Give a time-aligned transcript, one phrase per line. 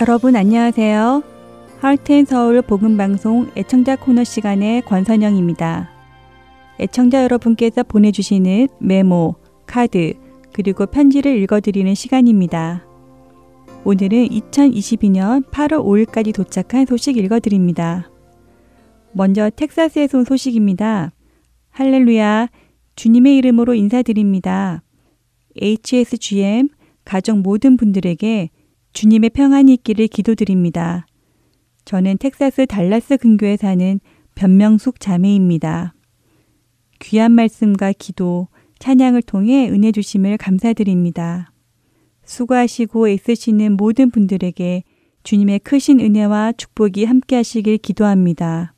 [0.00, 1.24] 여러분 안녕하세요.
[1.80, 5.90] 하트앤 서울 복음방송 애청자 코너 시간의 권선영입니다.
[6.78, 9.34] 애청자 여러분께서 보내주시는 메모,
[9.66, 10.14] 카드,
[10.52, 12.86] 그리고 편지를 읽어드리는 시간입니다.
[13.82, 18.08] 오늘은 2022년 8월 5일까지 도착한 소식 읽어드립니다.
[19.10, 21.10] 먼저 텍사스에서 온 소식입니다.
[21.70, 22.50] 할렐루야,
[22.94, 24.84] 주님의 이름으로 인사드립니다.
[25.60, 26.68] HSGM
[27.04, 28.50] 가족 모든 분들에게
[28.92, 31.06] 주님의 평안이 있기를 기도드립니다.
[31.84, 34.00] 저는 텍사스 달라스 근교에 사는
[34.34, 35.94] 변명숙 자매입니다.
[37.00, 38.48] 귀한 말씀과 기도,
[38.78, 41.52] 찬양을 통해 은혜 주심을 감사드립니다.
[42.24, 44.84] 수고하시고 애쓰시는 모든 분들에게
[45.22, 48.74] 주님의 크신 은혜와 축복이 함께 하시길 기도합니다.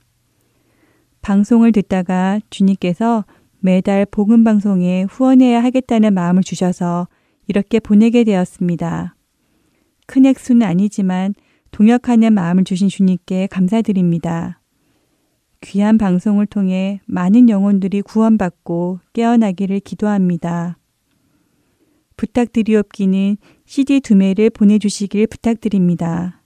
[1.23, 3.25] 방송을 듣다가 주님께서
[3.59, 7.09] 매달 복음 방송에 후원해야 하겠다는 마음을 주셔서
[7.47, 9.17] 이렇게 보내게 되었습니다.
[10.11, 11.35] 큰 액수는 아니지만
[11.71, 14.61] 동역하는 마음을 주신 주님께 감사드립니다.
[15.61, 20.79] 귀한 방송을 통해 많은 영혼들이 구원받고 깨어나기를 기도합니다.
[22.17, 26.43] 부탁드리옵기는 CD 두 매를 보내주시길 부탁드립니다.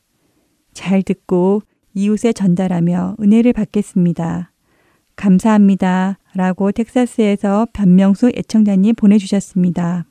[0.74, 1.62] 잘 듣고
[1.94, 4.52] 이웃에 전달하며 은혜를 받겠습니다.
[5.16, 6.18] 감사합니다.
[6.34, 10.04] 라고 텍사스에서 변명수 애청자님 보내주셨습니다.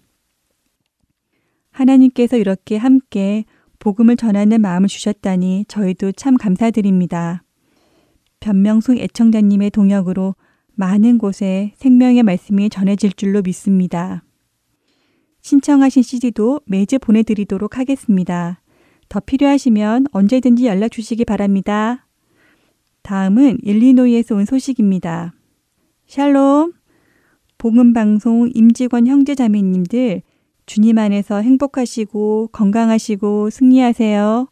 [1.73, 3.43] 하나님께서 이렇게 함께
[3.79, 7.43] 복음을 전하는 마음을 주셨다니 저희도 참 감사드립니다.
[8.39, 10.35] 변명숙 애청자님의 동역으로
[10.75, 14.23] 많은 곳에 생명의 말씀이 전해질 줄로 믿습니다.
[15.41, 18.61] 신청하신 CD도 매주 보내드리도록 하겠습니다.
[19.09, 22.07] 더 필요하시면 언제든지 연락 주시기 바랍니다.
[23.01, 25.33] 다음은 일리노이에서 온 소식입니다.
[26.07, 26.73] 샬롬!
[27.57, 30.21] 복음방송 임직원 형제자매님들
[30.65, 34.47] 주님 안에서 행복하시고 건강하시고 승리하세요.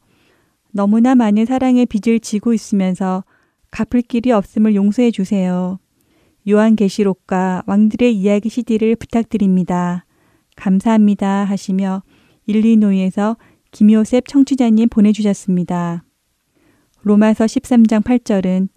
[0.71, 3.23] 너무나 많은 사랑의 빚을 지고 있으면서
[3.71, 5.79] 갚을 길이 없음을 용서해 주세요.
[6.49, 10.05] 요한계시록과 왕들의 이야기 CD를 부탁드립니다.
[10.55, 12.03] 감사합니다 하시며
[12.45, 13.37] 일리노이에서
[13.71, 16.03] 김요셉 청취자님 보내주셨습니다.
[17.03, 18.67] 로마서 13장 8절은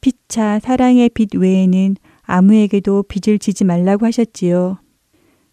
[0.00, 4.81] 피차 사랑의 빚 외에는 아무에게도 빚을 지지 말라고 하셨지요.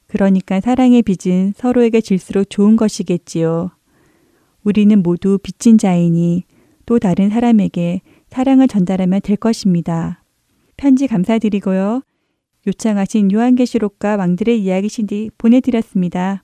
[0.09, 3.71] 그러니까 사랑의 빚은 서로에게 질수록 좋은 것이겠지요.
[4.63, 6.43] 우리는 모두 빚진 자이니
[6.85, 10.23] 또 다른 사람에게 사랑을 전달하면 될 것입니다.
[10.77, 12.01] 편지 감사드리고요.
[12.65, 16.43] 요청하신 요한계시록과 왕들의 이야기 CD 보내드렸습니다.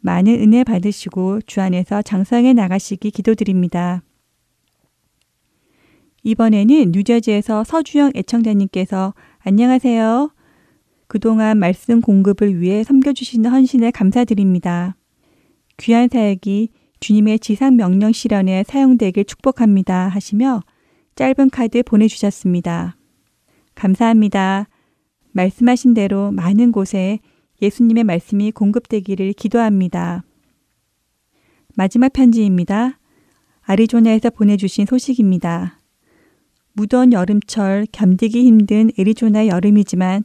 [0.00, 4.02] 많은 은혜 받으시고 주 안에서 장성해 나가시기 기도드립니다.
[6.22, 10.30] 이번에는 뉴저지에서 서주영 애청자님께서 안녕하세요.
[11.08, 14.96] 그동안 말씀 공급을 위해 섬겨주시는 헌신에 감사드립니다.
[15.76, 20.62] 귀한 사역이 주님의 지상 명령 실현에 사용되길 축복합니다 하시며
[21.14, 22.96] 짧은 카드 보내주셨습니다.
[23.74, 24.68] 감사합니다.
[25.32, 27.20] 말씀하신 대로 많은 곳에
[27.62, 30.24] 예수님의 말씀이 공급되기를 기도합니다.
[31.74, 32.98] 마지막 편지입니다.
[33.62, 35.78] 아리조나에서 보내주신 소식입니다.
[36.72, 40.24] 무더운 여름철 견디기 힘든 애리조나 여름이지만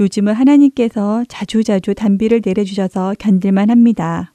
[0.00, 4.34] 요즘은 하나님께서 자주자주 단비를 내려주셔서 견딜만 합니다.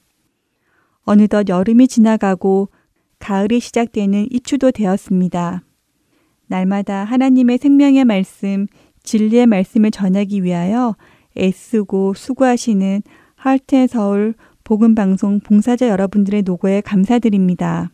[1.02, 2.68] 어느덧 여름이 지나가고
[3.18, 5.62] 가을이 시작되는 이추도 되었습니다.
[6.46, 8.66] 날마다 하나님의 생명의 말씀,
[9.02, 10.96] 진리의 말씀을 전하기 위하여
[11.36, 13.02] 애쓰고 수고하시는
[13.36, 17.90] 할트의 서울 복음방송 봉사자 여러분들의 노고에 감사드립니다.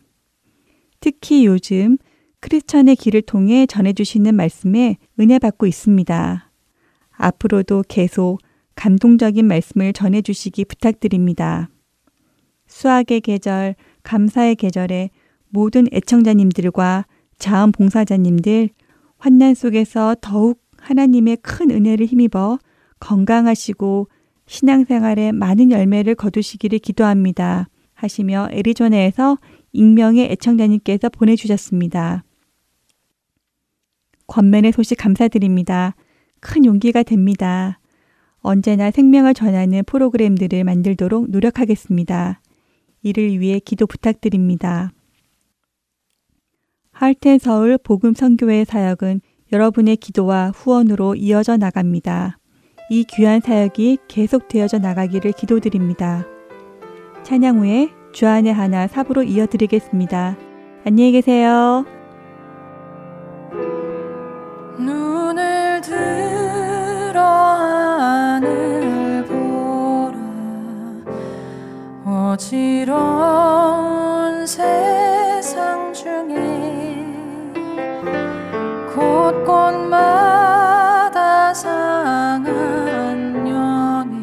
[0.99, 1.97] 특히 요즘
[2.39, 6.50] 크리스천의 길을 통해 전해주시는 말씀에 은혜 받고 있습니다.
[7.21, 8.39] 앞으로도 계속
[8.75, 11.69] 감동적인 말씀을 전해주시기 부탁드립니다.
[12.67, 15.09] 수학의 계절, 감사의 계절에
[15.49, 17.05] 모든 애청자님들과
[17.37, 18.69] 자원봉사자님들
[19.17, 22.57] 환난 속에서 더욱 하나님의 큰 은혜를 힘입어
[22.99, 24.07] 건강하시고
[24.47, 27.67] 신앙생활에 많은 열매를 거두시기를 기도합니다.
[27.93, 29.37] 하시며 애리조나에서
[29.73, 32.23] 익명의 애청자님께서 보내주셨습니다.
[34.27, 35.95] 권면의 소식 감사드립니다.
[36.41, 37.79] 큰 용기가 됩니다.
[38.41, 42.41] 언제나 생명을 전하는 프로그램들을 만들도록 노력하겠습니다.
[43.03, 44.91] 이를 위해 기도 부탁드립니다.
[46.91, 49.21] 할텐 서울 복음 선교회 사역은
[49.51, 52.37] 여러분의 기도와 후원으로 이어져 나갑니다.
[52.89, 56.25] 이 귀한 사역이 계속되어져 나가기를 기도드립니다.
[57.23, 60.37] 찬양 후에 주안의 하나 사부로 이어드리겠습니다.
[60.85, 61.85] 안녕히 계세요.
[64.77, 65.10] 눈
[72.29, 72.85] 어지러운
[74.45, 77.03] 세상 중에
[78.93, 80.31] 곳곳마다
[81.53, 84.13] 상한 영의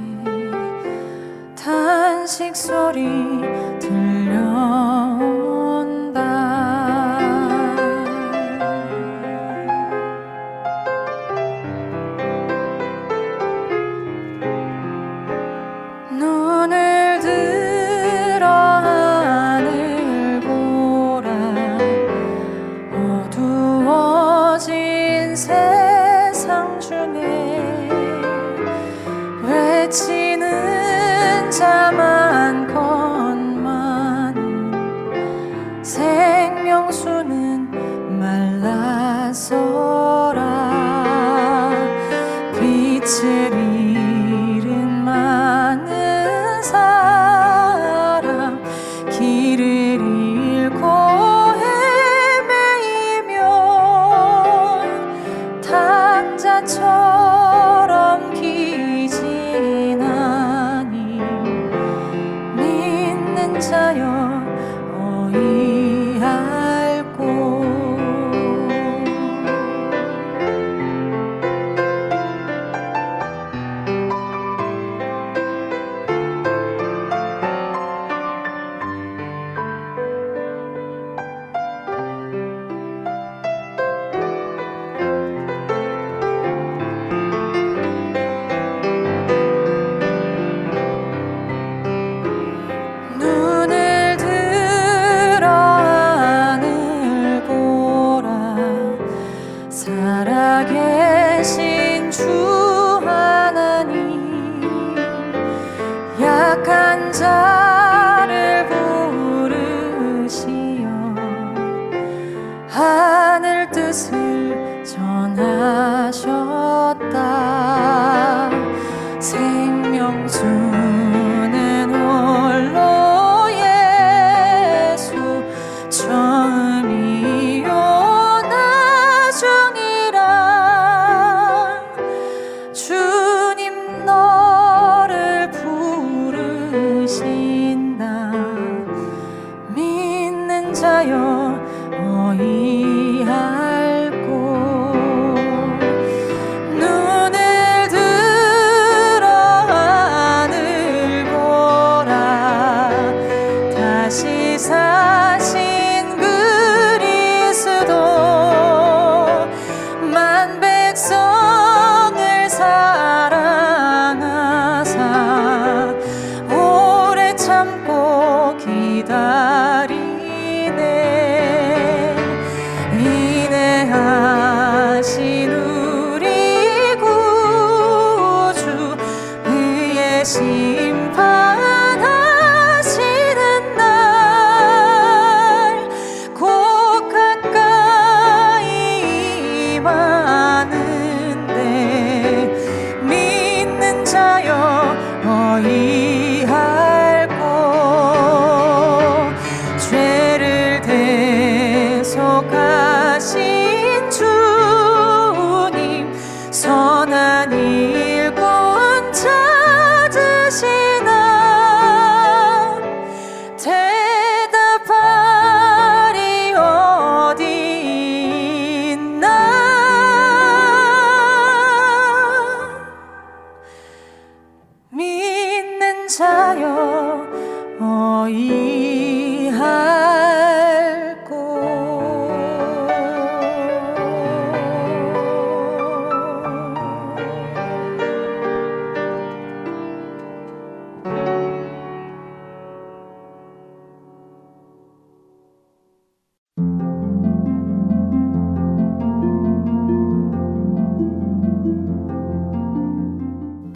[1.56, 3.04] 탄식 소리
[3.80, 5.37] 들려.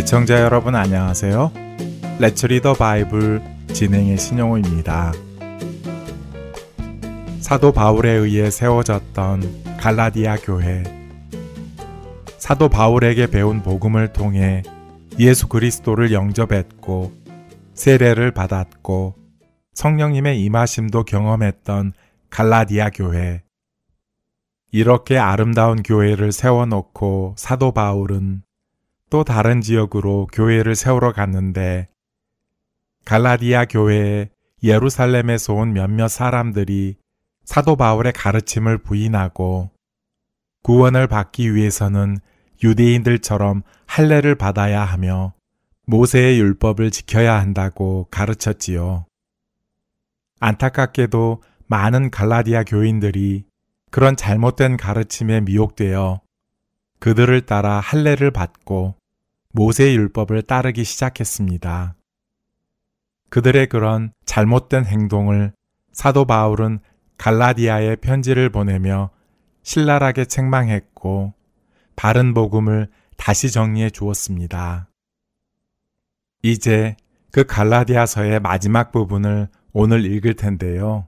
[0.00, 1.52] 애청자 여러분 안녕하세요.
[2.20, 5.12] 레츠 리더 바이블 진행의 신용호입니다.
[7.40, 10.82] 사도 바울에 의해 세워졌던 갈라디아 교회.
[12.38, 14.62] 사도 바울에게 배운 복음을 통해
[15.18, 17.12] 예수 그리스도를 영접했고
[17.74, 19.16] 세례를 받았고
[19.74, 21.92] 성령님의 임하심도 경험했던
[22.30, 23.42] 갈라디아 교회.
[24.72, 28.44] 이렇게 아름다운 교회를 세워놓고 사도 바울은
[29.10, 31.88] 또 다른 지역으로 교회를 세우러 갔는데
[33.04, 34.30] 갈라디아 교회에
[34.62, 36.96] 예루살렘에서 온 몇몇 사람들이
[37.44, 39.70] 사도 바울의 가르침을 부인하고
[40.62, 42.18] 구원을 받기 위해서는
[42.62, 45.32] 유대인들처럼 할례를 받아야 하며
[45.86, 49.06] 모세의 율법을 지켜야 한다고 가르쳤지요.
[50.38, 53.44] 안타깝게도 많은 갈라디아 교인들이
[53.90, 56.20] 그런 잘못된 가르침에 미혹되어
[57.00, 58.99] 그들을 따라 할례를 받고
[59.52, 61.96] 모세의 율법을 따르기 시작했습니다.
[63.30, 65.52] 그들의 그런 잘못된 행동을
[65.92, 66.80] 사도 바울은
[67.18, 69.10] 갈라디아에 편지를 보내며
[69.62, 71.34] 신랄하게 책망했고
[71.96, 74.88] 바른 복음을 다시 정리해 주었습니다.
[76.42, 76.96] 이제
[77.30, 81.06] 그 갈라디아서의 마지막 부분을 오늘 읽을 텐데요.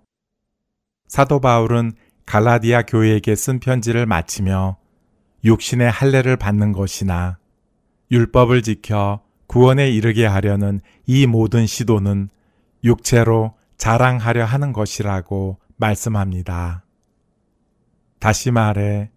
[1.08, 1.92] 사도 바울은
[2.26, 4.76] 갈라디아 교회에게 쓴 편지를 마치며
[5.44, 7.38] 육신의 할례를 받는 것이나
[8.12, 12.28] 율법을 지켜 구원에 이르게 하려는 이 모든 시도는
[12.85, 16.85] 육체로 자랑하려 하는 것이라고 말씀합니다.
[18.21, 19.11] 다시 말해,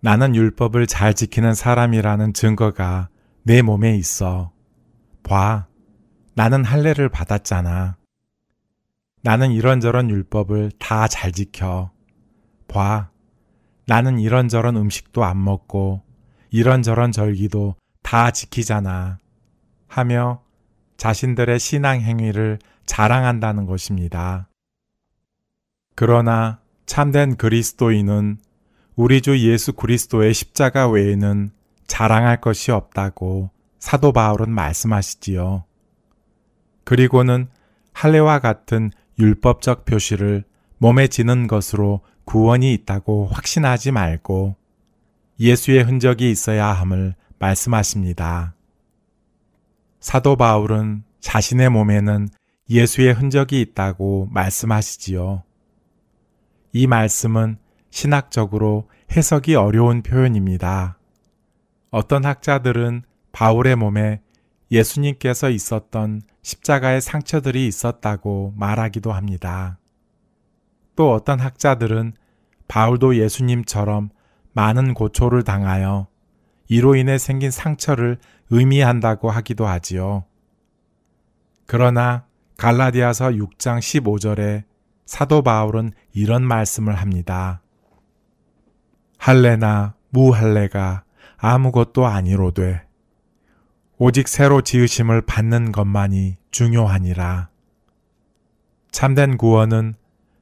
[0.00, 3.08] 나는 율법을 잘 지키는 사람이라는 증거가
[3.42, 4.52] 내 몸에 있어.
[5.24, 5.66] 봐,
[6.34, 7.96] 나는 할례를 받았잖아.
[9.22, 11.90] 나는 이런저런 율법을 다 잘 지켜.
[12.68, 13.10] 봐,
[13.86, 16.02] 나는 이런저런 음식도 안 먹고
[16.50, 17.74] 이런저런 절기도
[18.12, 19.16] 다 지키잖아.
[19.88, 20.42] 하며
[20.98, 24.50] 자신들의 신앙 행위를 자랑한다는 것입니다.
[25.94, 28.36] 그러나 참된 그리스도인은
[28.96, 31.52] 우리 주 예수 그리스도의 십자가 외에는
[31.86, 35.64] 자랑할 것이 없다고 사도 바울은 말씀하시지요.
[36.84, 37.48] 그리고는
[37.94, 40.44] 할례와 같은 율법적 표시를
[40.76, 44.56] 몸에 지는 것으로 구원이 있다고 확신하지 말고
[45.40, 48.54] 예수의 흔적이 있어야 함을 말씀하십니다.
[49.98, 52.28] 사도 바울은 자신의 몸에는
[52.70, 55.42] 예수의 흔적이 있다고 말씀하시지요.
[56.72, 57.58] 이 말씀은
[57.90, 60.98] 신학적으로 해석이 어려운 표현입니다.
[61.90, 64.20] 어떤 학자들은 바울의 몸에
[64.70, 69.78] 예수님께서 있었던 십자가의 상처들이 있었다고 말하기도 합니다.
[70.96, 72.14] 또 어떤 학자들은
[72.68, 74.10] 바울도 예수님처럼
[74.54, 76.11] 많은 고초를 당하여
[76.72, 78.16] 이로 인해 생긴 상처를
[78.48, 80.24] 의미한다고 하기도 하지요.
[81.66, 82.24] 그러나
[82.56, 84.64] 갈라디아서 6장 15절에
[85.04, 87.60] 사도 바울은 이런 말씀을 합니다.
[89.18, 91.04] 할례나 무할례가
[91.36, 92.80] 아무것도 아니로되
[93.98, 97.50] 오직 새로 지으심을 받는 것만이 중요하니라.
[98.90, 99.94] 참된 구원은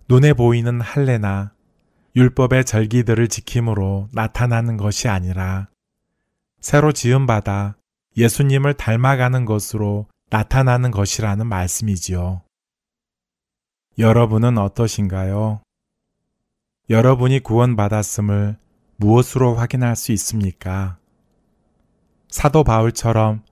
[0.09, 1.55] 눈에 보이는 할례나
[2.15, 5.67] 율법의 절기들을 지킴으로 나타나는 것이 아니라
[6.61, 7.76] 새로 지음받아
[8.17, 12.43] 예수님을 닮아가는 것으로 나타나는 것이라는 말씀이지요.
[13.99, 15.62] 여러분은 어떠신가요?
[16.90, 18.57] 여러분이 구원받았음을
[18.97, 20.99] 무엇으로 확인할 수 있습니까?
[22.29, 23.43] 사도 바울처럼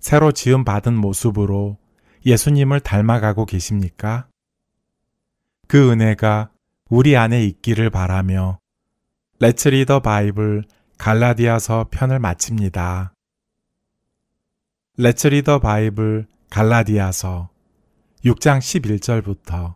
[0.00, 1.78] 새로 지음받은 모습으로
[2.24, 4.26] 예수님을 닮아가고 계십니까?
[5.68, 6.50] 그 은혜가
[6.90, 8.58] 우리 안에 있기를 바라며
[9.38, 10.64] Let's Read the Bible
[10.98, 13.14] 갈라디아서 편을 마칩니다.
[14.96, 17.50] Let's Read the Bible 갈라디아서
[18.24, 19.74] 6장 11절부터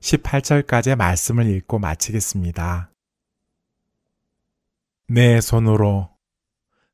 [0.00, 2.90] 18절까지의 말씀을 읽고 마치겠습니다.
[5.08, 6.10] 내 손으로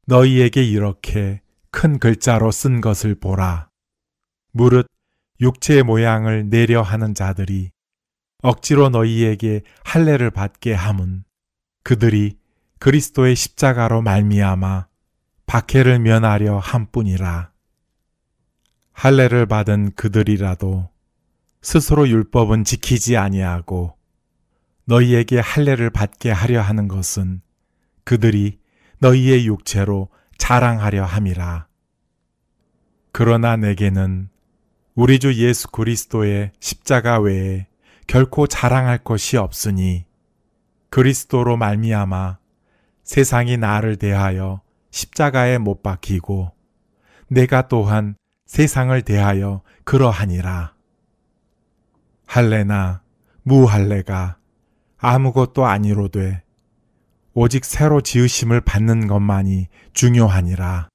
[0.06, 3.70] 너희에게 이렇게 큰 글자로 쓴 것을 보라.
[4.52, 4.86] 무릇
[5.40, 7.70] 육체의 모양을 내려 하는 자들이
[8.42, 11.24] 억지로 너희에게 할례를 받게 함은
[11.82, 12.41] 그들이
[12.82, 14.88] 그리스도의 십자가로 말미암아
[15.46, 17.52] 박해를 면하려 함뿐이라.
[18.90, 20.90] 할례를 받은 그들이라도
[21.60, 23.96] 스스로 율법은 지키지 아니하고
[24.86, 27.42] 너희에게 할례를 받게 하려 하는 것은
[28.02, 28.58] 그들이
[28.98, 31.68] 너희의 육체로 자랑하려 함이라.
[33.12, 34.28] 그러나 내게는
[34.96, 37.68] 우리 주 예수 그리스도의 십자가 외에
[38.08, 40.04] 결코 자랑할 것이 없으니
[40.90, 42.41] 그리스도로 말미암아
[43.04, 46.52] 세상이 나를 대하여 십자가에 못 박히고
[47.28, 48.14] 내가 또한
[48.46, 50.74] 세상을 대하여 그러하니라.
[52.26, 53.02] 할례나
[53.42, 54.36] 무할례가
[54.98, 56.42] 아무것도 아니로되
[57.34, 60.88] 오직 새로 지으심을 받는 것만이 중요하니라.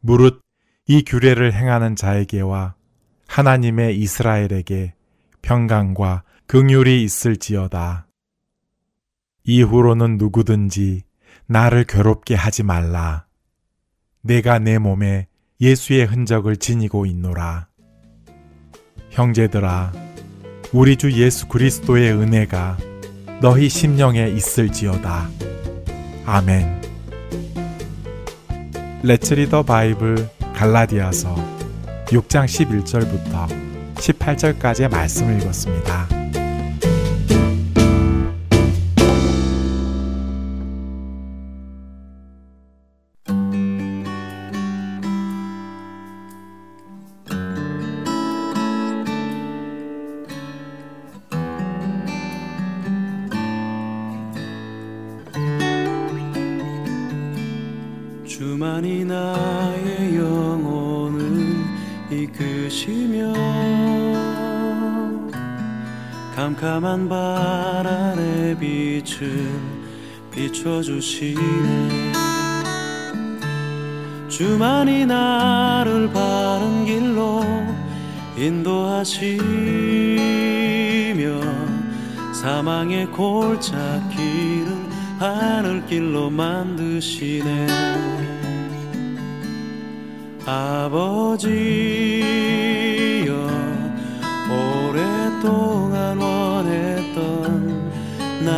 [0.00, 0.40] 무릇
[0.86, 2.74] 이 규례를 행하는 자에게와
[3.28, 4.94] 하나님의 이스라엘에게
[5.40, 8.06] 평강과 긍휼이 있을지어다.
[9.44, 11.02] 이후로는 누구든지
[11.46, 13.26] 나를 괴롭게 하지 말라.
[14.22, 15.26] 내가 내 몸에
[15.60, 17.68] 예수의 흔적을 지니고 있노라.
[19.10, 19.92] 형제들아,
[20.72, 22.78] 우리 주 예수 그리스도의 은혜가
[23.40, 25.28] 너희 심령에 있을지어다.
[26.24, 26.80] 아멘.
[29.02, 31.34] 레츠 리더 바이블 갈라디아서
[32.06, 36.08] 6장 11절부터 18절까지의 말씀을 읽었습니다.
[66.42, 69.48] 캄캄한 발 아래 빛을
[70.32, 72.12] 비춰주시네.
[74.28, 77.44] 주만이 나를 바른 길로
[78.36, 79.22] 인도하시며
[82.34, 84.66] 사망의 골짜기를
[85.20, 87.68] 하늘길로 만드시네.
[90.44, 91.52] 아버지여
[94.50, 96.31] 오랫동안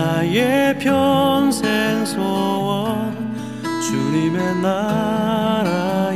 [0.05, 3.35] 나의 평생 소원
[3.81, 6.11] 주님의 나라에서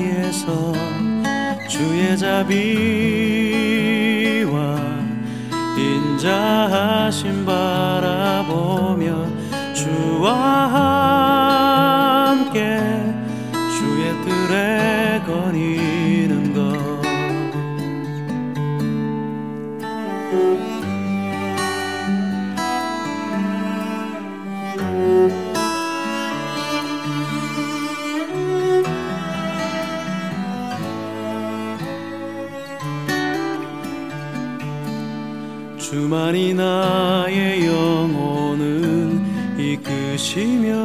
[1.66, 2.58] 주의 자비와
[5.78, 9.26] 인자하심 바라보며
[9.72, 11.27] 주와
[36.28, 39.18] 주만이 나의 영혼을
[39.56, 40.84] 이끄시며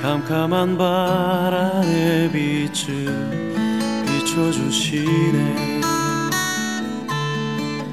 [0.00, 5.80] 캄캄한 발 아래 빛을 비춰주시네.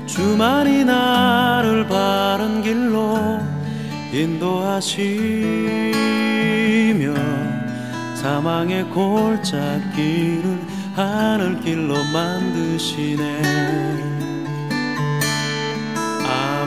[0.05, 3.41] 주만이 나를 바른 길로
[4.13, 4.85] 인도하시며
[8.15, 10.61] 사망의 골짜기를
[10.95, 14.14] 하늘길로 만드시네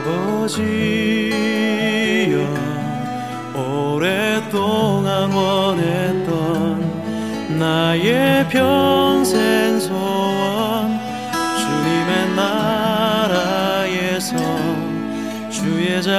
[0.09, 0.65] 아버지여
[3.55, 6.89] 오랫동안 원했던
[7.59, 10.99] 나의 평생 소원
[11.57, 14.35] 주님의 나라에서
[15.51, 16.17] 주의 자비와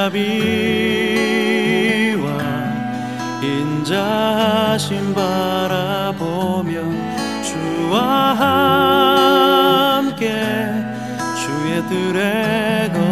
[3.42, 6.82] 인자하심 바라보며
[7.42, 8.34] 주와
[9.96, 10.28] 함께
[11.34, 13.09] 주의 뜰에 거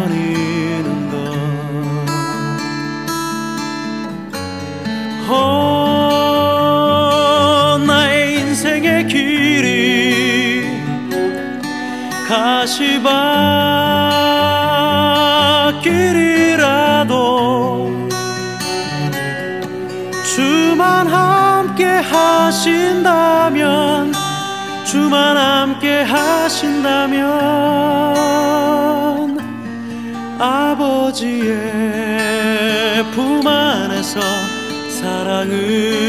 [22.49, 24.11] 하신다면
[24.83, 27.19] 주만 함께 하신다면
[30.39, 31.59] 아버지의
[33.13, 34.19] 품 안에서
[34.99, 36.08] 사랑을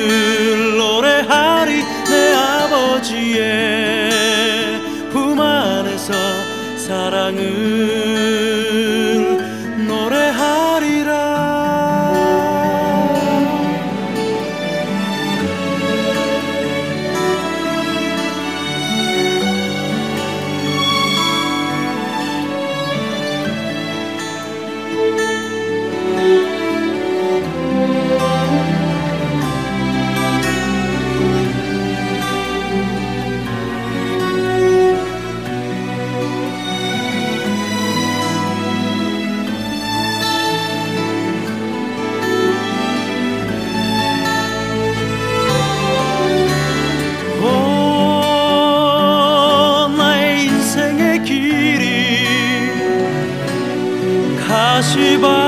[54.80, 55.39] 也许吧。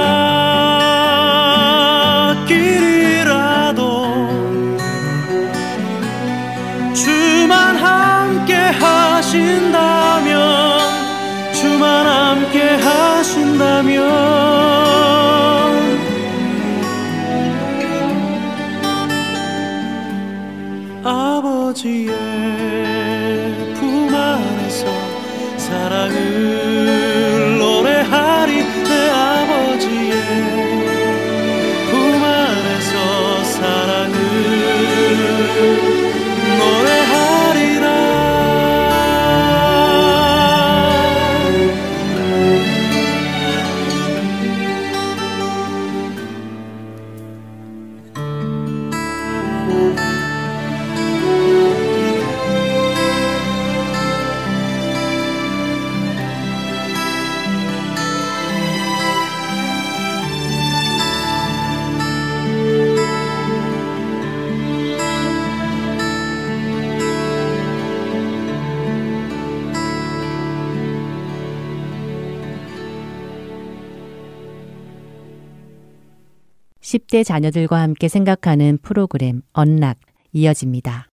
[77.12, 79.98] 10대 자녀들과 함께 생각하는 프로그램 언락
[80.32, 81.08] 이어집니다.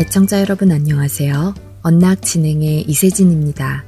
[0.00, 1.54] 애청자 여러분 안녕하세요.
[1.82, 3.84] 언락 진행의 이세진입니다.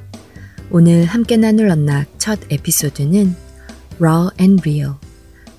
[0.69, 3.35] 오늘 함께 나눌 언락 첫 에피소드는
[3.99, 4.93] Raw and Real,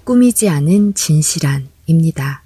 [0.04, 2.44] 꾸미지 않은 진실한입니다.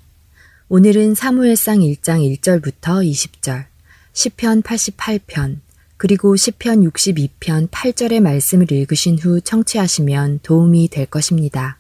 [0.71, 3.67] 오늘은 사무엘상 1장 1절부터 20절,
[4.15, 5.61] 10편 88편,
[6.03, 11.79] 그리고 10편 62편 8절의 말씀을 읽으신 후 청취하시면 도움이 될 것입니다.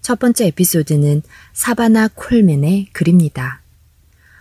[0.00, 1.22] 첫 번째 에피소드는
[1.52, 3.62] 사바나 콜맨의 글입니다.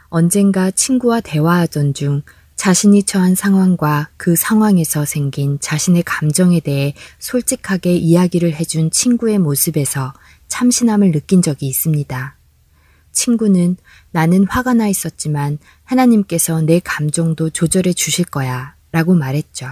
[0.10, 2.23] 언젠가 친구와 대화하던 중
[2.55, 10.15] 자신이 처한 상황과 그 상황에서 생긴 자신의 감정에 대해 솔직하게 이야기를 해준 친구의 모습에서
[10.47, 12.36] 참신함을 느낀 적이 있습니다.
[13.12, 13.77] 친구는
[14.10, 19.67] 나는 화가 나 있었지만 하나님께서 내 감정도 조절해 주실 거야 라고 말했죠.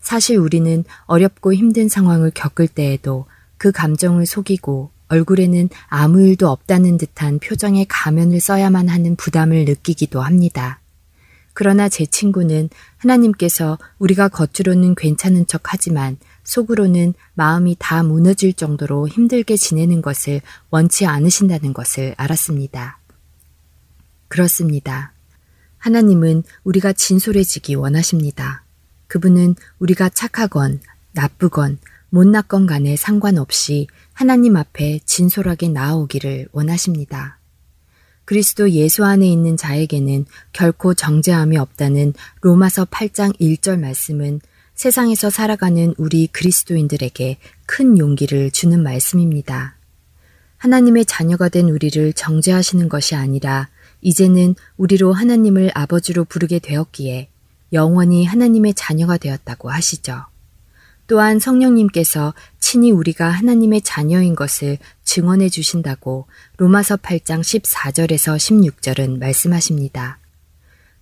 [0.00, 7.38] 사실 우리는 어렵고 힘든 상황을 겪을 때에도 그 감정을 속이고 얼굴에는 아무 일도 없다는 듯한
[7.38, 10.80] 표정의 가면을 써야만 하는 부담을 느끼기도 합니다.
[11.54, 12.68] 그러나 제 친구는
[12.98, 21.06] 하나님께서 우리가 겉으로는 괜찮은 척 하지만 속으로는 마음이 다 무너질 정도로 힘들게 지내는 것을 원치
[21.06, 22.98] 않으신다는 것을 알았습니다.
[24.28, 25.13] 그렇습니다.
[25.84, 28.64] 하나님은 우리가 진솔해지기 원하십니다.
[29.06, 30.80] 그분은 우리가 착하건
[31.12, 31.76] 나쁘건
[32.08, 37.38] 못났건 간에 상관없이 하나님 앞에 진솔하게 나아오기를 원하십니다.
[38.24, 44.40] 그리스도 예수 안에 있는 자에게는 결코 정죄함이 없다는 로마서 8장 1절 말씀은
[44.74, 49.76] 세상에서 살아가는 우리 그리스도인들에게 큰 용기를 주는 말씀입니다.
[50.56, 53.68] 하나님의 자녀가 된 우리를 정죄하시는 것이 아니라
[54.04, 57.28] 이제는 우리로 하나님을 아버지로 부르게 되었기에
[57.72, 60.26] 영원히 하나님의 자녀가 되었다고 하시죠.
[61.06, 66.26] 또한 성령님께서 친히 우리가 하나님의 자녀인 것을 증언해 주신다고
[66.58, 70.18] 로마서 8장 14절에서 16절은 말씀하십니다.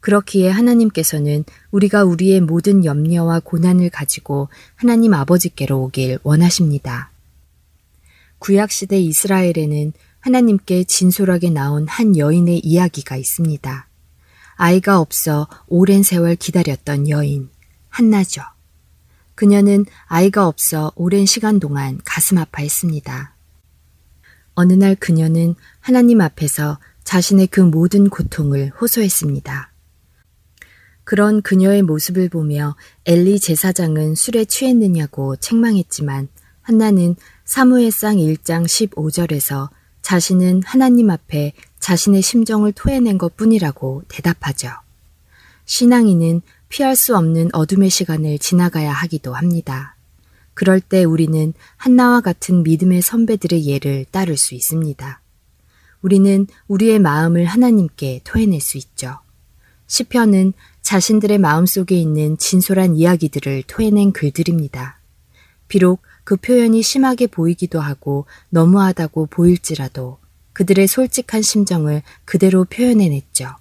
[0.01, 7.11] 그렇기에 하나님께서는 우리가 우리의 모든 염려와 고난을 가지고 하나님 아버지께로 오길 원하십니다.
[8.39, 13.89] 구약시대 이스라엘에는 하나님께 진솔하게 나온 한 여인의 이야기가 있습니다.
[14.55, 17.51] 아이가 없어 오랜 세월 기다렸던 여인,
[17.89, 18.41] 한나죠.
[19.35, 23.35] 그녀는 아이가 없어 오랜 시간 동안 가슴 아파했습니다.
[24.55, 29.73] 어느 날 그녀는 하나님 앞에서 자신의 그 모든 고통을 호소했습니다.
[31.03, 36.29] 그런 그녀의 모습을 보며 엘리 제사장은 술에 취했느냐고 책망했지만
[36.61, 39.69] 한나는 사무엘상 1장 15절에서
[40.13, 44.69] 자신은 하나님 앞에 자신의 심정을 토해낸 것 뿐이라고 대답하죠.
[45.65, 49.97] 신앙인은 피할 수 없는 어둠의 시간을 지나가야 하기도 합니다.
[50.53, 55.23] 그럴 때 우리는 한나와 같은 믿음의 선배들의 예를 따를 수 있습니다.
[56.03, 59.17] 우리는 우리의 마음을 하나님께 토해낼 수 있죠.
[59.87, 64.99] 시편은 자신들의 마음 속에 있는 진솔한 이야기들을 토해낸 글들입니다.
[65.69, 70.19] 비록 그 표현이 심하게 보이기도 하고 너무하다고 보일지라도
[70.53, 73.57] 그들의 솔직한 심정을 그대로 표현해냈죠.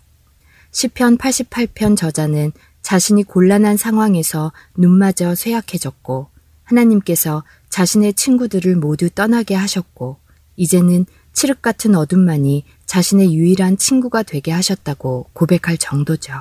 [0.71, 6.29] 시편 88편 저자는 자신이 곤란한 상황에서 눈마저 쇠약해졌고
[6.63, 10.17] 하나님께서 자신의 친구들을 모두 떠나게 하셨고
[10.55, 16.33] 이제는 칠흑 같은 어둠만이 자신의 유일한 친구가 되게 하셨다고 고백할 정도죠.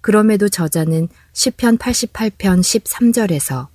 [0.00, 3.66] 그럼에도 저자는 시편 88편 13절에서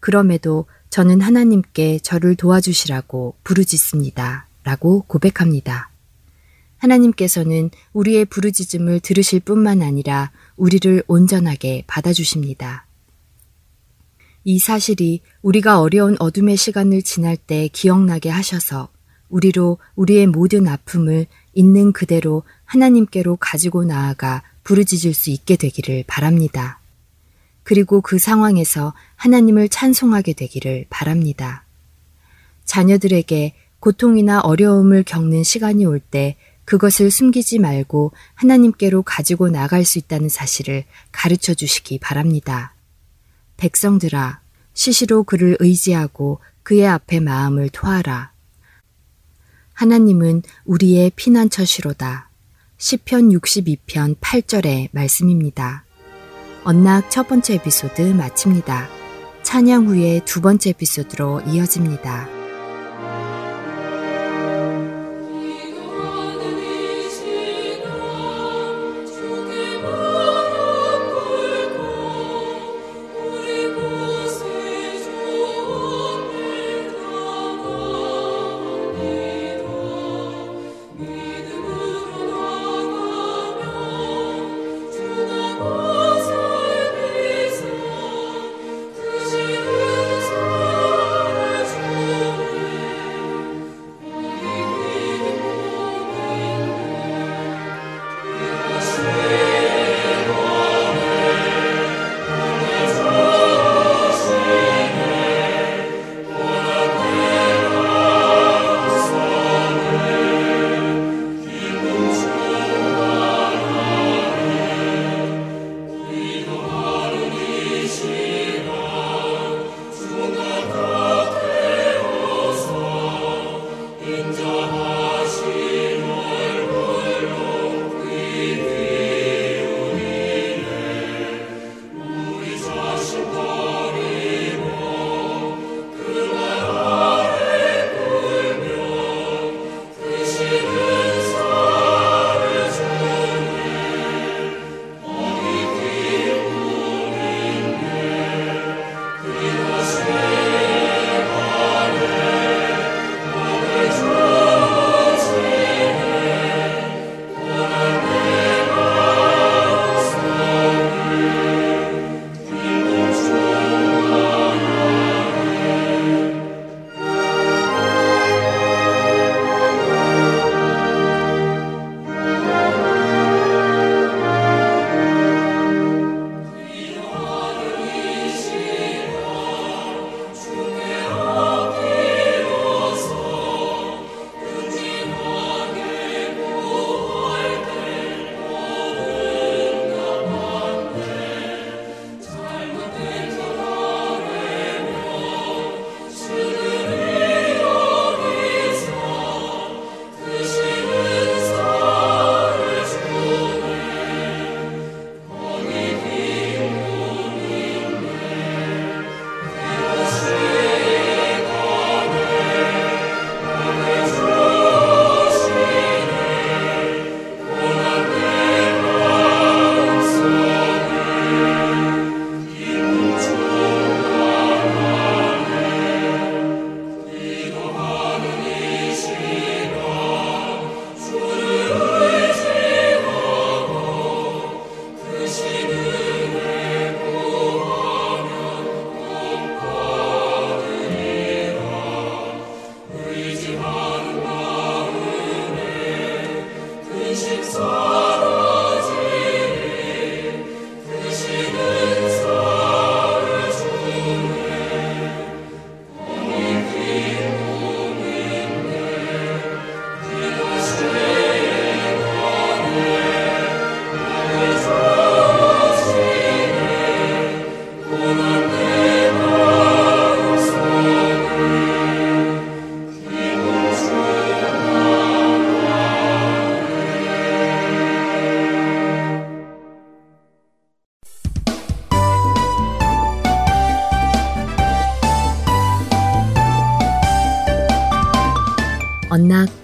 [0.00, 4.46] 그럼에도 저는 하나님께 저를 도와주시라고 부르짖습니다.
[4.64, 5.90] 라고 고백합니다.
[6.78, 12.86] 하나님께서는 우리의 부르짖음을 들으실 뿐만 아니라 우리를 온전하게 받아주십니다.
[14.44, 18.88] 이 사실이 우리가 어려운 어둠의 시간을 지날 때 기억나게 하셔서
[19.28, 26.79] 우리로 우리의 모든 아픔을 있는 그대로 하나님께로 가지고 나아가 부르짖을 수 있게 되기를 바랍니다.
[27.70, 31.64] 그리고 그 상황에서 하나님을 찬송하게 되기를 바랍니다.
[32.64, 40.28] 자녀들에게 고통이나 어려움을 겪는 시간이 올 때 그것을 숨기지 말고 하나님께로 가지고 나갈 수 있다는
[40.28, 42.74] 사실을 가르쳐 주시기 바랍니다.
[43.56, 44.40] 백성들아,
[44.74, 48.32] 시시로 그를 의지하고 그의 앞에 마음을 토하라.
[49.74, 52.30] 하나님은 우리의 피난처시로다.
[52.78, 55.84] 시편 62편 8절의 말씀입니다.
[56.64, 58.88] 언락 첫 번째 에피소드 마칩니다.
[59.42, 62.39] 찬양 후에 두 번째 에피소드로 이어집니다.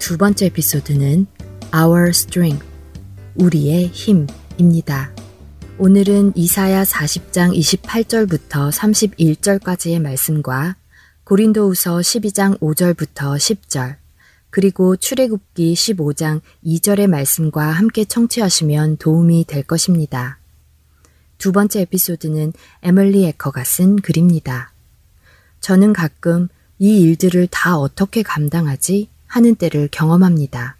[0.07, 1.27] 두 번째 에피소드는
[1.75, 2.65] Our Strength,
[3.35, 5.11] 우리의 힘입니다.
[5.77, 10.77] 오늘은 이사야 40장 28절부터 31절까지의 말씀과
[11.25, 13.97] 고린도후서 12장 5절부터 10절,
[14.49, 20.39] 그리고 출애굽기 15장 2절의 말씀과 함께 청취하시면 도움이 될 것입니다.
[21.37, 24.71] 두 번째 에피소드는 에멀리 에커가 쓴 글입니다.
[25.59, 26.47] 저는 가끔
[26.79, 29.09] 이 일들을 다 어떻게 감당하지?
[29.27, 30.77] 하는 때를 경험합니다.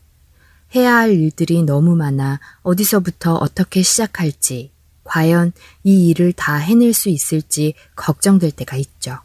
[0.76, 4.72] 해야 할 일들이 너무 많아 어디서부터 어떻게 시작할지,
[5.04, 9.20] 과연 이 일을 다 해낼 수 있을지 걱정될 때가 있죠.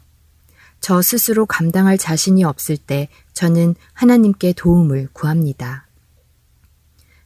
[0.79, 5.87] 저 스스로 감당할 자신이 없을 때 저는 하나님께 도움을 구합니다.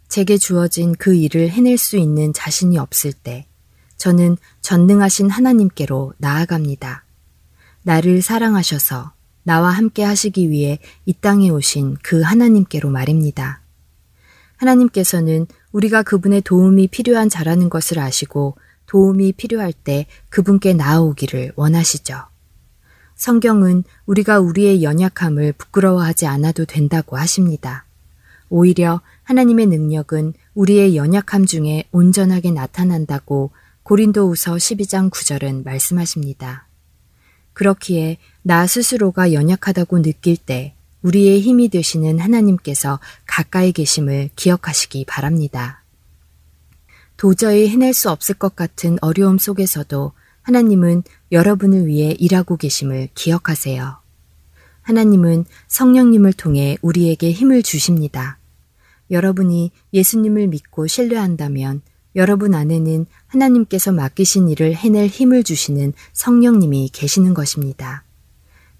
[0.10, 3.48] 제게 주어진 그 일을 해낼 수 있는 자신이 없을 때
[3.98, 7.04] 저는 전능하신 하나님께로 나아갑니다.
[7.84, 9.14] 나를 사랑하셔서
[9.48, 13.62] 나와 함께 하시기 위해 이 땅에 오신 그 하나님께로 말입니다.
[14.58, 18.58] 하나님께서는 우리가 그분의 도움이 필요한 자라는 것을 아시고
[18.88, 22.26] 도움이 필요할 때 그분께 나아오기를 원하시죠.
[23.16, 27.86] 성경은 우리가 우리의 연약함을 부끄러워하지 않아도 된다고 하십니다.
[28.50, 33.52] 오히려 하나님의 능력은 우리의 연약함 중에 온전하게 나타난다고
[33.84, 36.67] 고린도우서 12장 9절은 말씀하십니다.
[37.58, 45.84] 그렇기에 나 스스로가 연약하다고 느낄 때 우리의 힘이 되시는 하나님께서 가까이 계심을 기억하시기 바랍니다.
[47.18, 50.12] 도저히 해낼 수 없을 것 같은 어려움 속에서도
[50.44, 53.98] 하나님은 여러분을 위해 일하고 계심을 기억하세요.
[54.84, 58.38] 하나님은 성령님을 통해 우리에게 힘을 주십니다.
[59.10, 61.82] 여러분이 예수님을 믿고 신뢰한다면
[62.18, 68.04] 여러분 안에는 하나님께서 맡기신 일을 해낼 힘을 주시는 성령님이 계시는 것입니다.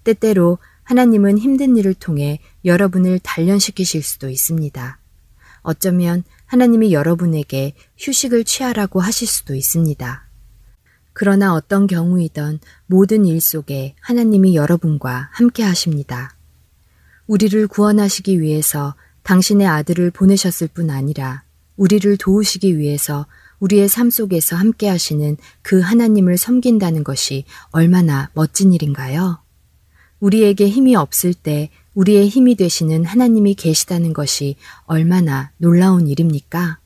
[0.02, 4.98] 때때로 하나님은 힘든 일을 통해 여러분을 단련시키실 수도 있습니다.
[5.62, 10.26] 어쩌면 하나님이 여러분에게 휴식을 취하라고 하실 수도 있습니다.
[11.12, 16.34] 그러나 어떤 경우이던 모든 일 속에 하나님이 여러분과 함께 하십니다.
[17.28, 21.44] 우리를 구원하시기 위해서 당신의 아들을 보내셨을 뿐 아니라
[21.78, 23.26] 우리를 도우시기 위해서
[23.60, 29.38] 우리의 삶 속에서 함께 하시는 그 하나님을 섬긴다는 것이 얼마나 멋진 일인가요?
[30.20, 36.78] 우리에게 힘이 없을 때 우리의 힘이 되시는 하나님이 계시다는 것이 얼마나 놀라운 일입니까?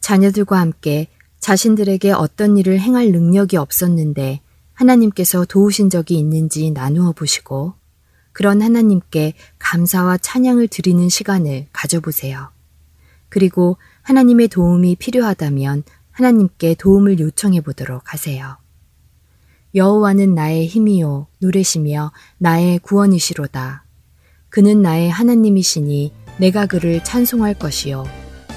[0.00, 1.08] 자녀들과 함께
[1.40, 4.40] 자신들에게 어떤 일을 행할 능력이 없었는데
[4.72, 7.74] 하나님께서 도우신 적이 있는지 나누어 보시고
[8.32, 12.53] 그런 하나님께 감사와 찬양을 드리는 시간을 가져보세요.
[13.34, 18.58] 그리고 하나님의 도움이 필요하다면 하나님께 도움을 요청해 보도록 하세요.
[19.74, 23.86] 여호와는 나의 힘이요 노래시며 나의 구원이시로다.
[24.50, 28.04] 그는 나의 하나님이시니 내가 그를 찬송할 것이요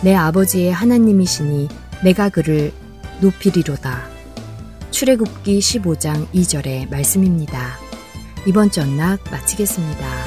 [0.04, 1.70] 내 아버지의 하나님이시니
[2.04, 2.72] 내가 그를
[3.20, 4.08] 높이리로다.
[4.92, 7.80] 출애굽기 15장 2절의 말씀입니다.
[8.46, 10.27] 이번 전락 마치겠습니다.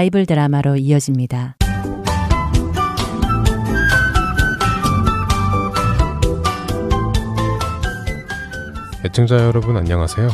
[0.00, 1.56] 바이블 드라마로 이어집니다.
[9.04, 10.30] 애청자 여러분 안녕하세요.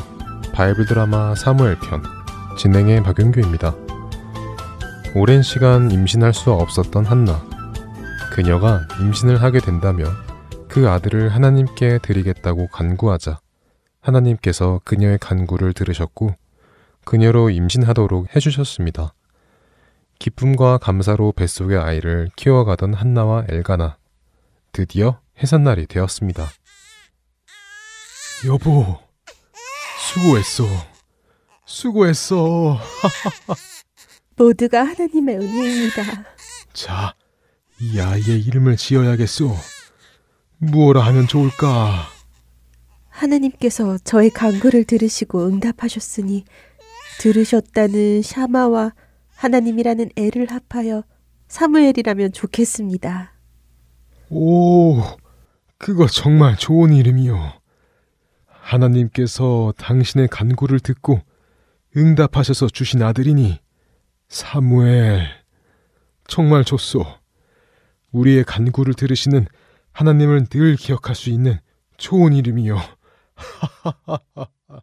[0.52, 2.00] 바이블 드라마 사무엘 편
[2.56, 3.74] 진행의 박윤규입니다.
[5.16, 7.44] 오랜 시간 임신할 수 없었던 한나.
[8.32, 10.06] 그녀가 임신을 하게 된다면
[10.68, 13.40] 그 아들을 하나님께 드리겠다고 간구하자
[14.00, 16.34] 하나님께서 그녀의 간구를 들으셨고
[17.04, 19.12] 그녀로 임신하도록 해주셨습니다.
[20.18, 23.98] 기쁨과 감사로 뱃속의 아이를 키워가던 한나와 엘가나.
[24.72, 26.48] 드디어 해산날이 되었습니다.
[28.46, 28.98] 여보,
[29.98, 30.64] 수고했어.
[31.64, 32.78] 수고했어.
[34.36, 36.02] 모두가 하나님의 은혜입니다.
[36.72, 37.14] 자,
[37.80, 39.54] 이 아이의 이름을 지어야겠소.
[40.58, 42.08] 무엇라 하면 좋을까?
[43.08, 46.44] 하나님께서 저의 간구를 들으시고 응답하셨으니
[47.18, 48.92] 들으셨다는 샤마와
[49.36, 51.04] 하나님이라는 애를 합하여
[51.48, 53.32] 사무엘이라면 좋겠습니다.
[54.30, 55.00] 오,
[55.78, 57.52] 그거 정말 좋은 이름이요.
[58.46, 61.20] 하나님께서 당신의 간구를 듣고
[61.96, 63.60] 응답하셔서 주신 아들이니
[64.28, 65.28] 사무엘
[66.26, 67.04] 정말 좋소.
[68.10, 69.46] 우리의 간구를 들으시는
[69.92, 71.58] 하나님을 늘 기억할 수 있는
[71.96, 72.78] 좋은 이름이요.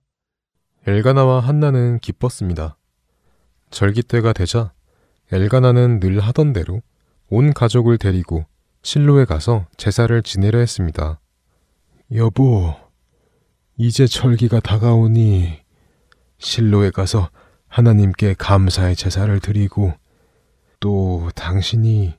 [0.88, 2.78] 엘가나와 한나는 기뻤습니다.
[3.74, 4.71] 절기 때가 되자
[5.32, 6.82] 엘가나는 늘 하던 대로
[7.30, 8.45] 온 가족을 데리고
[8.84, 11.19] 실로에 가서 제사를 지내려 했습니다.
[12.13, 12.76] 여보,
[13.76, 15.59] 이제 절기가 다가오니
[16.38, 17.30] 실로에 가서
[17.67, 19.93] 하나님께 감사의 제사를 드리고
[20.80, 22.13] 또 당신이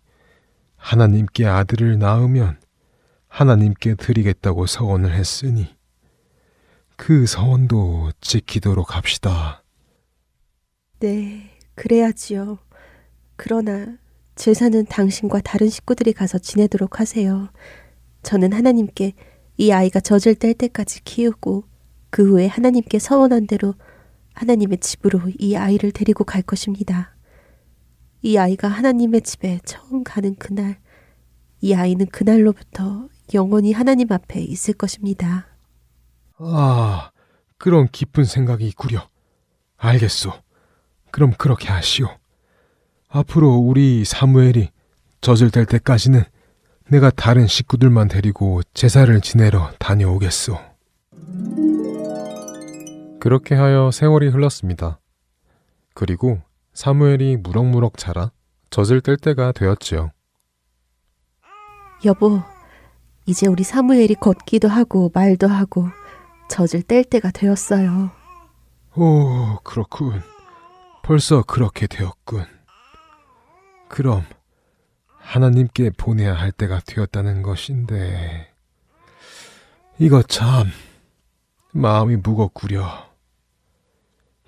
[0.76, 2.58] 하나님께 아들을 낳으면
[3.28, 5.68] 하나님께 드리겠다고 서원을 했으니
[6.96, 9.63] 그 서원도 지키도록 합시다.
[11.04, 12.56] 네, 그래야지요.
[13.36, 13.98] 그러나
[14.36, 17.50] 제사는 당신과 다른 식구들이 가서 지내도록 하세요.
[18.22, 19.12] 저는 하나님께
[19.58, 21.64] 이 아이가 젖을 뗄 때까지 키우고
[22.08, 23.74] 그 후에 하나님께 서원한 대로
[24.32, 27.14] 하나님의 집으로 이 아이를 데리고 갈 것입니다.
[28.22, 30.80] 이 아이가 하나님의 집에 처음 가는 그날,
[31.60, 35.48] 이 아이는 그날로부터 영원히 하나님 앞에 있을 것입니다.
[36.38, 37.10] 아,
[37.58, 39.06] 그런 기쁜 생각이 있구려.
[39.76, 40.43] 알겠소.
[41.14, 42.08] 그럼 그렇게 하시오.
[43.08, 44.70] 앞으로 우리 사무엘이
[45.20, 46.24] 젖을 뗄 때까지는
[46.88, 50.58] 내가 다른 식구들만 데리고 제사를 지내러 다녀오겠소.
[53.20, 54.98] 그렇게 하여 세월이 흘렀습니다.
[55.94, 56.42] 그리고
[56.72, 58.32] 사무엘이 무럭무럭 자라
[58.70, 60.10] 젖을 뗄 때가 되었지요.
[62.04, 62.42] 여보,
[63.24, 65.86] 이제 우리 사무엘이 걷기도 하고 말도 하고
[66.48, 68.10] 젖을 뗄 때가 되었어요.
[68.96, 70.33] 오, 그렇군.
[71.04, 72.44] 벌써 그렇게 되었군.
[73.88, 74.22] 그럼
[75.06, 78.48] 하나님께 보내야 할 때가 되었다는 것인데
[79.98, 80.68] 이거 참
[81.72, 82.88] 마음이 무겁구려.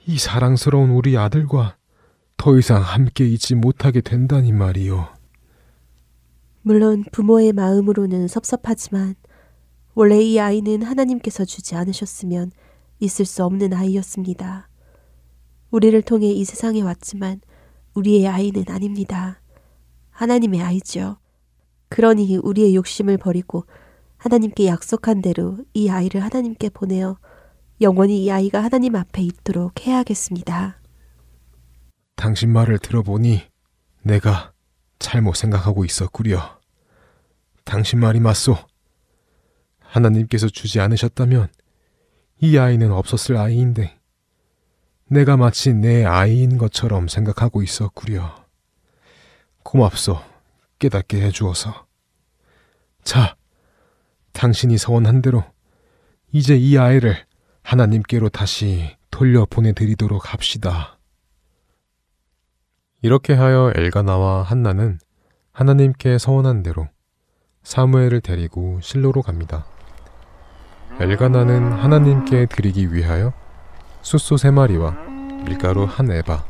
[0.07, 1.77] 이 사랑스러운 우리 아들과
[2.39, 5.15] 더 이상 함께 있지 못하게 된다니 말이요.
[6.63, 9.15] 물론 부모의 마음으로는 섭섭하지만
[9.95, 12.51] 원래 이 아이는 하나님께서 주지 않으셨으면
[12.99, 14.71] 있을 수 없는 아이였습니다.
[15.71, 17.41] 우리를 통해 이 세상에 왔지만
[17.95, 19.41] 우리의 아이는 아닙니다.
[20.11, 21.19] 하나님의 아이죠.
[21.89, 23.65] 그러니 우리의 욕심을 버리고
[24.17, 27.19] 하나님께 약속한 대로 이 아이를 하나님께 보내어
[27.81, 30.81] 영원히 이 아이가 하나님 앞에 있도록 해야겠습니다.
[32.17, 33.43] 당신 말을 들어보니
[34.03, 34.53] 내가
[34.99, 36.59] 잘못 생각하고 있었구려.
[37.65, 38.57] 당신 말이 맞소.
[39.81, 41.49] 하나님께서 주지 않으셨다면
[42.41, 43.99] 이 아이는 없었을 아이인데
[45.09, 48.45] 내가 마치 내 아이인 것처럼 생각하고 있었구려.
[49.63, 50.19] 고맙소.
[50.79, 51.87] 깨닫게 해주어서.
[53.05, 53.37] 자,
[54.33, 55.45] 당신이 서원한 대로
[56.33, 57.17] 이제 이 아이를
[57.63, 60.99] 하나님께로 다시 돌려보내드리도록 합시다.
[63.01, 64.99] 이렇게 하여 엘가나와 한나는
[65.53, 66.89] 하나님께 서원한 대로
[67.63, 69.67] 사무엘을 데리고 실로로 갑니다.
[70.99, 73.33] 엘가나는 하나님께 드리기 위하여
[74.07, 74.93] 숫소 세 마리와
[75.47, 76.45] 밀가루 한 에바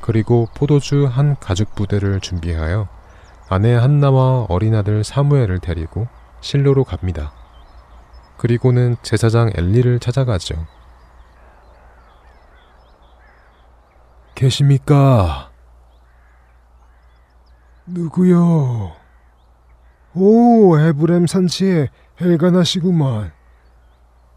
[0.00, 2.88] 그리고 포도주 한 가죽 부대를 준비하여
[3.50, 6.08] 아내 한나와 어린아들 사무엘을 데리고
[6.40, 7.34] 실로로 갑니다.
[8.38, 10.66] 그리고는 제사장 엘리를 찾아가죠.
[14.34, 15.50] 계십니까?
[17.84, 18.92] 누구요?
[20.14, 23.32] 오, 에브렘 산지의 엘가나시구만.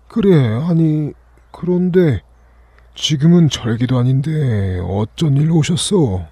[0.09, 1.13] 그래, 아니,
[1.51, 2.23] 그런데
[2.95, 6.25] 지금은 절기도 아닌데 어쩐 일로 오셨소?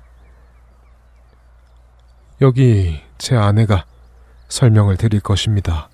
[2.42, 3.86] 여기 제 아내가
[4.50, 5.90] 설명을 드릴 것입니다.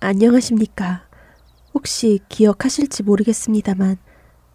[0.00, 1.02] 안녕하십니까.
[1.74, 3.96] 혹시 기억하실지 모르겠습니다만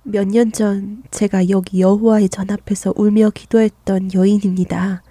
[0.04, 5.02] 몇 년 전 제가 여기 여호와의 전 앞에서 울며 기도했던 여인입니다.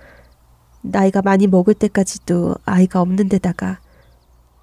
[0.82, 3.80] 나이가 많이 먹을 때까지도 아이가 없는 데다가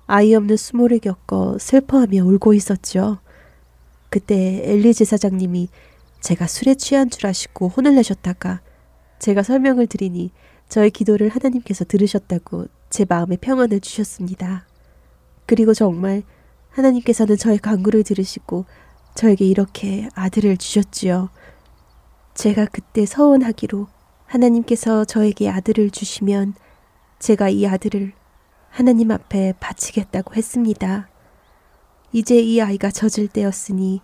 [0.05, 3.19] 아이 없는 수모를 겪어 슬퍼하며 울고 있었죠.
[4.09, 5.69] 그때 엘리 제사장님이
[6.21, 8.61] 제가 술에 취한 줄 아시고 혼을 내셨다가
[9.19, 10.31] 제가 설명을 드리니
[10.67, 14.65] 저의 기도를 하나님께서 들으셨다고 제 마음에 평안을 주셨습니다.
[15.45, 16.23] 그리고 정말
[16.69, 18.65] 하나님께서는 저의 간구를 들으시고
[19.15, 21.29] 저에게 이렇게 아들을 주셨지요.
[22.35, 23.87] 제가 그때 서원하기로
[24.25, 26.53] 하나님께서 저에게 아들을 주시면
[27.17, 28.13] 제가 이 아들을
[28.69, 31.09] 하나님 앞에 바치겠다고 했습니다.
[32.11, 34.01] 이제 이 아이가 젖을 때였으니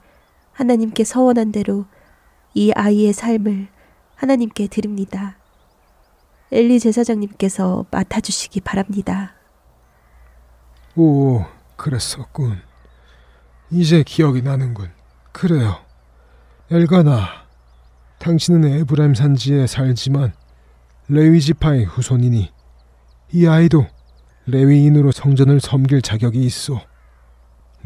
[0.53, 1.85] 하나님께 서원한 대로
[2.53, 3.67] 이 아이의 삶을
[4.15, 5.37] 하나님께 드립니다.
[6.51, 9.33] 엘리 제사장님께서 맡아주시기 바랍니다.
[10.95, 11.43] 오,
[11.75, 12.61] 그랬었군.
[13.71, 14.91] 이제 기억이 나는군.
[15.31, 15.77] 그래요.
[16.71, 17.27] 엘가나,
[18.19, 20.33] 당신은 에브라임 산지에 살지만
[21.09, 22.51] 레위 지파의 후손이니
[23.33, 23.85] 이 아이도
[24.45, 26.81] 레위인으로 성전을 섬길 자격이 있어.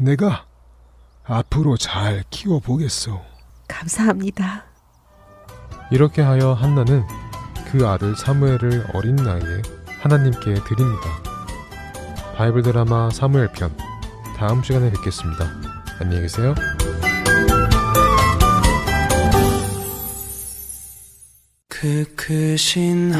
[0.00, 0.46] 내가
[1.24, 3.20] 앞으로 잘 키워보겠소.
[3.68, 4.64] 감사합니다.
[5.90, 7.04] 이렇게 하여 한나는
[7.70, 9.60] 그 아들 사무엘을 어린 나이에
[10.00, 11.22] 하나님께 드립니다.
[12.36, 13.76] 바이블 드라마 사무엘 편
[14.36, 15.44] 다음 시간에 뵙겠습니다.
[16.00, 16.54] 안녕히 계세요.
[21.68, 23.12] 그 크신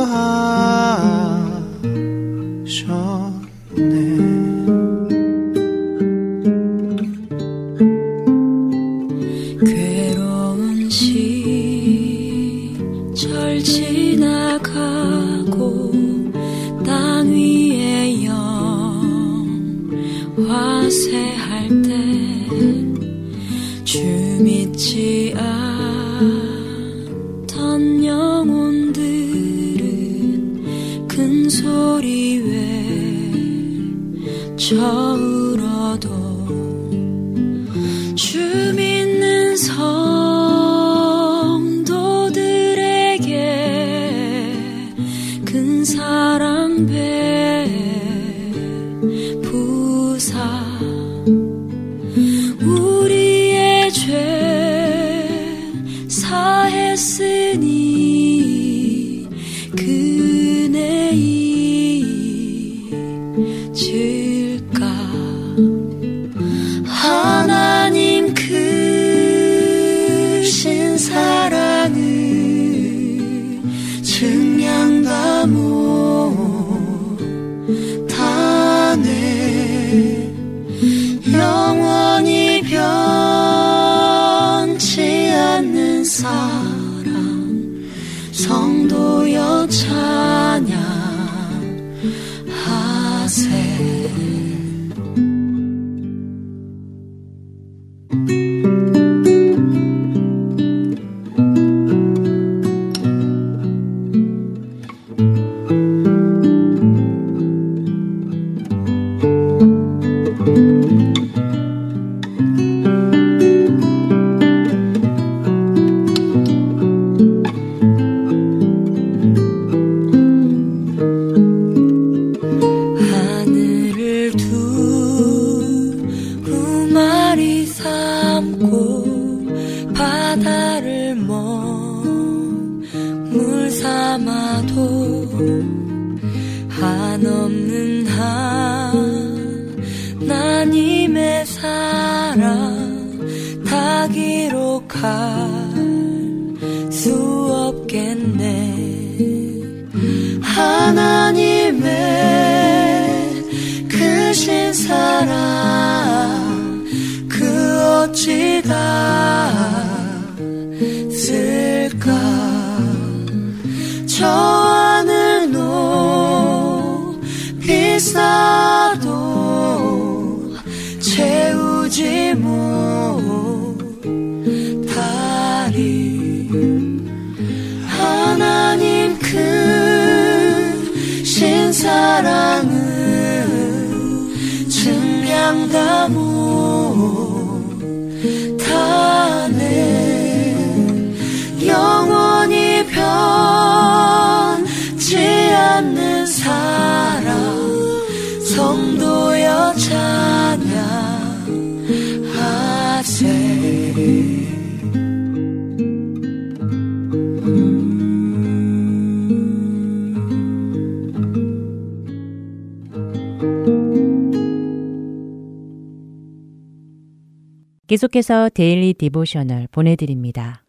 [217.87, 220.61] 계속해서 Daily Devotional 보내드립니다.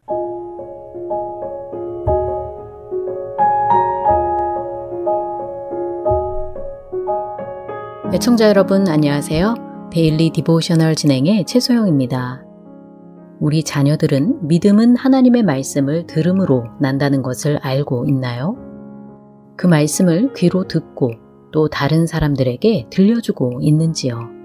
[8.13, 9.89] 애청자 여러분 안녕하세요.
[9.91, 12.45] Daily Devotional 진행의 최소영입니다.
[13.41, 18.55] 우리 자녀들은 믿음은 하나님의 말씀을 들음으로 난다는 것을 알고 있나요?
[19.57, 21.11] 그 말씀을 귀로 듣고
[21.51, 24.38] 또 다른 사람들에게 들려주고 있는지요?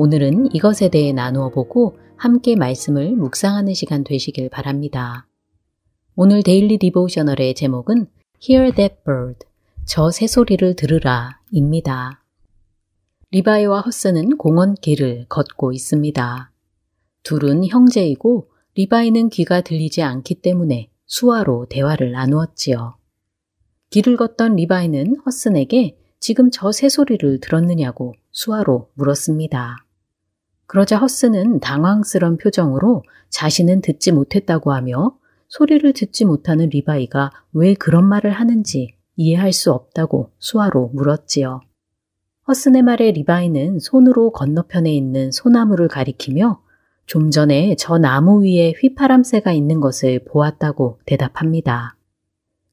[0.00, 5.26] 오늘은 이것에 대해 나누어 보고 함께 말씀을 묵상하는 시간 되시길 바랍니다.
[6.14, 8.06] 오늘 Daily Devotional의 제목은
[8.40, 9.40] Hear That Bird,
[9.86, 12.24] 저 새소리를 들으라 입니다.
[13.32, 16.52] 리바이와 허스는 공원 길을 걷고 있습니다.
[17.24, 22.96] 둘은 형제이고 리바이는 귀가 들리지 않기 때문에 수화로 대화를 나누었지요.
[23.90, 29.87] 길을 걷던 리바이는 허슨에게 지금 저 새소리를 들었느냐고 수화로 물었습니다.
[30.68, 35.16] 그러자 허스는 당황스런 표정으로 자신은 듣지 못했다고 하며
[35.48, 41.62] 소리를 듣지 못하는 리바이가 왜 그런 말을 하는지 이해할 수 없다고 수화로 물었지요.
[42.46, 46.60] 허슨의 말에 리바이는 손으로 건너편에 있는 소나무를 가리키며
[47.06, 51.96] 좀 전에 저 나무 위에 휘파람새가 있는 것을 보았다고 대답합니다.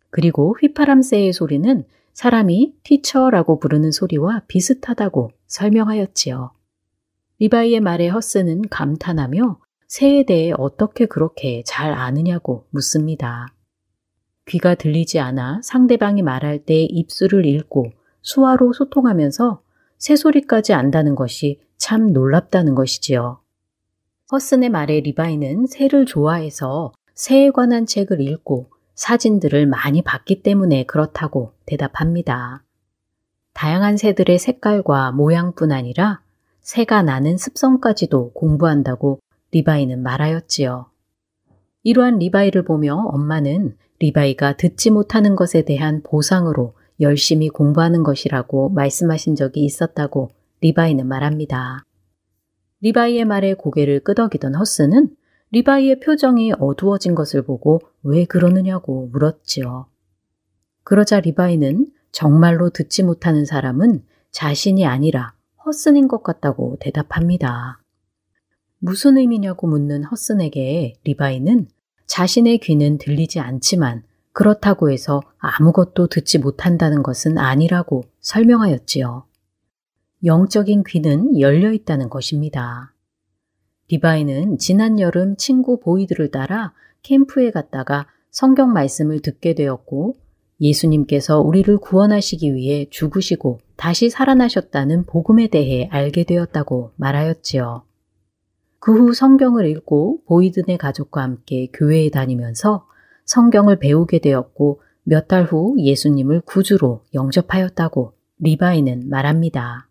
[0.09, 6.51] 그리고 휘파람새의 소리는 사람이 티처라고 부르는 소리와 비슷하다고 설명하였지요.
[7.39, 13.47] 리바이의 말에 허스는 감탄하며 새에 대해 어떻게 그렇게 잘 아느냐고 묻습니다.
[14.47, 19.61] 귀가 들리지 않아 상대방이 말할 때 입술을 읽고 수화로 소통하면서
[19.97, 23.41] 새소리까지 안다는 것이 참 놀랍다는 것이지요.
[24.31, 32.63] 허슨의 말에 리바이는 새를 좋아해서 새에 관한 책을 읽고 사진들을 많이 봤기 때문에 그렇다고 대답합니다.
[33.53, 36.21] 다양한 새들의 색깔과 모양뿐 아니라
[36.65, 39.19] 새가 나는 습성까지도 공부한다고
[39.51, 40.87] 리바이는 말하였지요.
[41.83, 49.63] 이러한 리바이를 보며 엄마는 리바이가 듣지 못하는 것에 대한 보상으로 열심히 공부하는 것이라고 말씀하신 적이
[49.63, 51.85] 있었다고 리바이는 말합니다.
[52.81, 55.15] 리바이의 말에 고개를 끄덕이던 허스는
[55.51, 59.85] 리바이의 표정이 어두워진 것을 보고 왜 그러느냐고 물었지요.
[60.83, 64.01] 그러자 리바이는 정말로 듣지 못하는 사람은
[64.31, 65.34] 자신이 아니라
[65.65, 67.81] 허슨인 것 같다고 대답합니다.
[68.79, 71.67] 무슨 의미냐고 묻는 허슨에게 리바이는
[72.05, 79.25] 자신의 귀는 들리지 않지만 그렇다고 해서 아무것도 듣지 못한다는 것은 아니라고 설명하였지요.
[80.23, 82.93] 영적인 귀는 열려 있다는 것입니다.
[83.89, 90.15] 리바이는 지난 여름 친구 보이들을 따라 캠프에 갔다가 성경 말씀을 듣게 되었고
[90.61, 97.83] 예수님께서 우리를 구원하시기 위해 죽으시고 다시 살아나셨다는 복음에 대해 알게 되었다고 말하였지요.
[98.79, 102.85] 그 후 성경을 읽고 보이든의 가족과 함께 교회에 다니면서
[103.25, 109.87] 성경을 배우게 되었고 몇 달 후 예수님을 구주로 영접하였다고 리바이는 말합니다.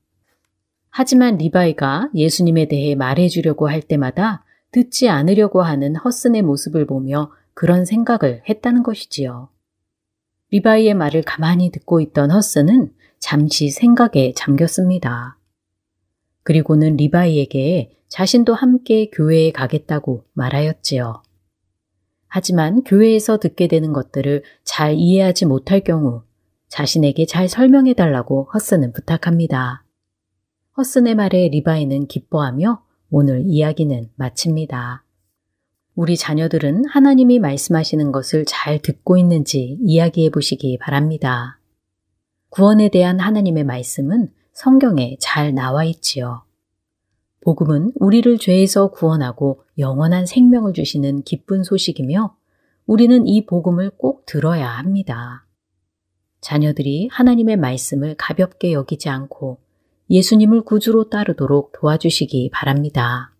[0.90, 8.42] 하지만 리바이가 예수님에 대해 말해주려고 할 때마다 듣지 않으려고 하는 허슨의 모습을 보며 그런 생각을
[8.48, 9.48] 했다는 것이지요.
[10.54, 15.36] 리바이의 말을 가만히 듣고 있던 허슨은 잠시 생각에 잠겼습니다.
[16.44, 21.24] 그리고는 리바이에게 자신도 함께 교회에 가겠다고 말하였지요.
[22.28, 26.22] 하지만 교회에서 듣게 되는 것들을 잘 이해하지 못할 경우
[26.68, 29.84] 자신에게 잘 설명해 달라고 허슨은 부탁합니다.
[30.76, 32.80] 허슨의 말에 리바이는 기뻐하며
[33.10, 35.03] 오늘 이야기는 마칩니다.
[35.96, 41.60] 우리 자녀들은 하나님이 말씀하시는 것을 잘 듣고 있는지 이야기해 보시기 바랍니다.
[42.48, 46.42] 구원에 대한 하나님의 말씀은 성경에 잘 나와 있지요.
[47.42, 52.36] 복음은 우리를 죄에서 구원하고 영원한 생명을 주시는 기쁜 소식이며
[52.86, 55.46] 우리는 이 복음을 꼭 들어야 합니다.
[56.40, 59.58] 자녀들이 하나님의 말씀을 가볍게 여기지 않고
[60.10, 63.33] 예수님을 구주로 따르도록 도와주시기 바랍니다.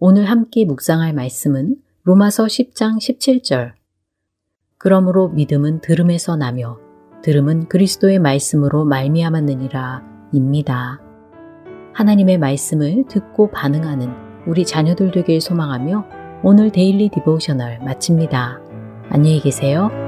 [0.00, 1.74] 오늘 함께 묵상할 말씀은
[2.04, 3.72] 로마서 10장 17절.
[4.78, 6.78] 그러므로 믿음은 들음에서 나며
[7.24, 11.00] 들음은 그리스도의 말씀으로 말미암았느니라 입니다.
[11.94, 16.04] 하나님의 말씀을 듣고 반응하는 우리 자녀들 되길 소망하며
[16.44, 18.60] 오늘 Daily Devotional 마칩니다.
[19.10, 20.07] 안녕히 계세요.